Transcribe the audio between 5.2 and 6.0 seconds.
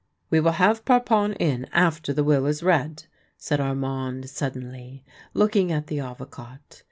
looking at the